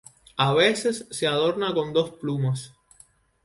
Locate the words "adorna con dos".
1.27-2.09